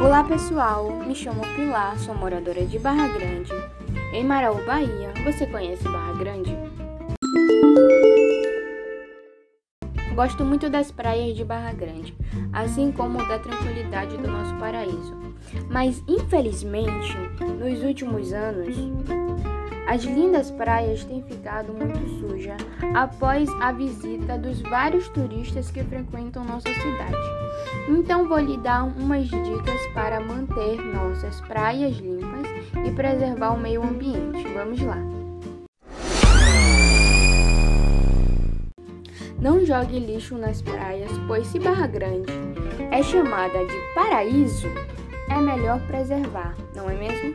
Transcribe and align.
Olá 0.00 0.22
pessoal, 0.22 0.92
me 1.04 1.12
chamo 1.12 1.40
Pilar, 1.56 1.98
sou 1.98 2.14
moradora 2.14 2.64
de 2.64 2.78
Barra 2.78 3.08
Grande. 3.08 3.50
Em 4.12 4.24
Maraú, 4.24 4.64
Bahia, 4.64 5.12
você 5.24 5.44
conhece 5.44 5.82
Barra 5.82 6.12
Grande? 6.12 6.56
Gosto 10.14 10.44
muito 10.44 10.70
das 10.70 10.92
praias 10.92 11.36
de 11.36 11.44
Barra 11.44 11.72
Grande, 11.72 12.16
assim 12.52 12.92
como 12.92 13.18
da 13.26 13.40
tranquilidade 13.40 14.16
do 14.16 14.28
nosso 14.28 14.54
paraíso. 14.54 15.16
Mas 15.68 16.00
infelizmente, 16.06 17.16
nos 17.58 17.82
últimos 17.82 18.32
anos, 18.32 18.76
as 19.88 20.04
lindas 20.04 20.50
praias 20.52 21.02
têm 21.02 21.24
ficado 21.24 21.74
muito 21.74 22.20
sujas 22.20 22.56
após 22.94 23.50
a 23.60 23.72
visita 23.72 24.38
dos 24.38 24.60
vários 24.60 25.08
turistas 25.08 25.72
que 25.72 25.82
frequentam 25.82 26.44
nossa 26.44 26.68
cidade. 26.72 27.16
Então 27.98 28.28
vou 28.28 28.38
lhe 28.38 28.56
dar 28.56 28.84
umas 28.84 29.24
dicas 29.28 29.86
para 29.92 30.20
manter 30.20 30.80
nossas 30.94 31.40
praias 31.40 31.96
limpas 31.96 32.46
e 32.86 32.92
preservar 32.92 33.50
o 33.50 33.58
meio 33.58 33.82
ambiente. 33.82 34.46
Vamos 34.54 34.80
lá. 34.80 34.96
Não 39.40 39.66
jogue 39.66 39.98
lixo 39.98 40.38
nas 40.38 40.62
praias, 40.62 41.10
pois 41.26 41.48
se 41.48 41.58
Barra 41.58 41.88
Grande 41.88 42.32
é 42.92 43.02
chamada 43.02 43.66
de 43.66 43.94
paraíso, 43.96 44.68
é 45.28 45.40
melhor 45.40 45.80
preservar, 45.88 46.54
não 46.76 46.88
é 46.88 46.94
mesmo? 46.94 47.34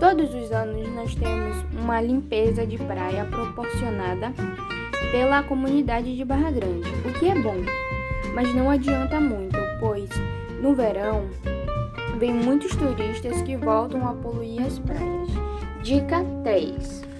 Todos 0.00 0.34
os 0.34 0.50
anos 0.50 0.88
nós 0.94 1.14
temos 1.14 1.56
uma 1.80 2.00
limpeza 2.00 2.66
de 2.66 2.76
praia 2.76 3.24
proporcionada 3.24 4.32
pela 5.12 5.44
comunidade 5.44 6.16
de 6.16 6.24
Barra 6.24 6.50
Grande, 6.50 6.88
o 7.04 7.18
que 7.18 7.26
é 7.26 7.34
bom, 7.36 7.56
mas 8.34 8.54
não 8.54 8.70
adianta 8.70 9.18
muito, 9.18 9.59
pois 9.80 10.10
no 10.62 10.74
verão 10.74 11.26
vem 12.18 12.34
muitos 12.34 12.76
turistas 12.76 13.40
que 13.42 13.56
voltam 13.56 14.06
a 14.06 14.12
poluir 14.12 14.62
as 14.62 14.78
praias. 14.78 15.28
Dica 15.82 16.22
3. 16.44 17.10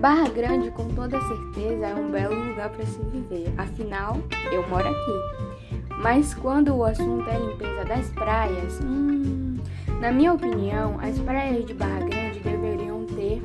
Barra 0.00 0.28
Grande, 0.28 0.70
com 0.70 0.88
toda 0.88 1.20
certeza, 1.20 1.86
é 1.86 1.94
um 1.94 2.10
belo 2.10 2.34
lugar 2.34 2.70
para 2.70 2.86
se 2.86 3.00
viver. 3.04 3.52
Afinal, 3.56 4.16
eu 4.52 4.68
moro 4.68 4.88
aqui. 4.88 5.94
Mas 6.00 6.34
quando 6.34 6.74
o 6.74 6.84
assunto 6.84 7.28
é 7.28 7.38
limpeza 7.38 7.84
das 7.84 8.08
praias, 8.10 8.80
hum, 8.80 9.58
na 10.00 10.12
minha 10.12 10.32
opinião, 10.32 10.98
as 11.00 11.18
praias 11.18 11.66
de 11.66 11.74
Barra 11.74 12.00
Grande 12.00 12.38
deveriam 12.38 13.04
ter 13.06 13.42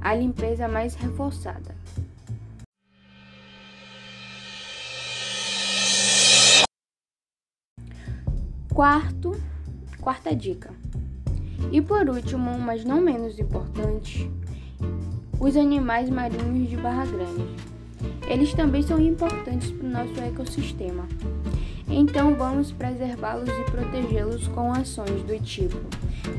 a 0.00 0.14
limpeza 0.14 0.68
mais 0.68 0.94
reforçada. 0.94 1.74
Quarto, 8.78 9.34
quarta 10.00 10.36
dica. 10.36 10.70
E 11.72 11.82
por 11.82 12.08
último, 12.08 12.56
mas 12.60 12.84
não 12.84 13.00
menos 13.00 13.36
importante, 13.36 14.30
os 15.40 15.56
animais 15.56 16.08
marinhos 16.08 16.70
de 16.70 16.76
Barra 16.76 17.04
Grande. 17.06 17.44
Eles 18.28 18.54
também 18.54 18.80
são 18.82 19.00
importantes 19.00 19.72
para 19.72 19.84
o 19.84 19.90
nosso 19.90 20.20
ecossistema. 20.20 21.08
Então 21.88 22.36
vamos 22.36 22.70
preservá-los 22.70 23.48
e 23.48 23.64
protegê-los 23.68 24.46
com 24.46 24.72
ações 24.72 25.24
do 25.24 25.36
tipo: 25.42 25.76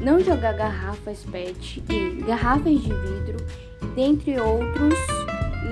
não 0.01 0.21
jogar 0.21 0.53
garrafas 0.53 1.25
PET 1.29 1.83
e 1.89 2.21
garrafas 2.21 2.79
de 2.79 2.93
vidro, 2.93 3.45
dentre 3.93 4.39
outros 4.39 4.93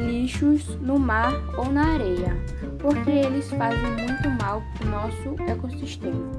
lixos 0.05 0.75
no 0.81 0.99
mar 0.99 1.33
ou 1.57 1.71
na 1.71 1.93
areia, 1.93 2.37
porque 2.79 3.09
eles 3.11 3.49
fazem 3.51 3.91
muito 3.91 4.29
mal 4.41 4.61
para 4.77 4.87
o 4.87 4.91
nosso 4.91 5.41
ecossistema 5.49 6.31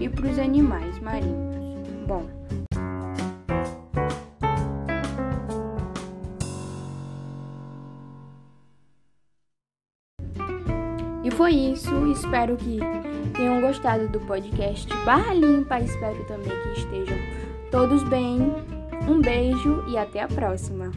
e 0.00 0.08
para 0.08 0.28
os 0.28 0.38
animais 0.38 0.98
marinhos. 1.00 1.54
Bom, 2.06 2.28
E 11.24 11.30
foi 11.30 11.52
isso. 11.52 12.06
Espero 12.08 12.54
que 12.54 12.78
tenham 13.34 13.62
gostado 13.62 14.06
do 14.08 14.20
podcast 14.20 14.86
Barra 15.06 15.32
Limpa. 15.32 15.80
Espero 15.80 16.22
também 16.26 16.52
que 16.52 16.80
estejam 16.80 17.16
todos 17.70 18.02
bem. 18.04 18.52
Um 19.08 19.22
beijo 19.22 19.84
e 19.88 19.96
até 19.96 20.22
a 20.22 20.28
próxima. 20.28 20.92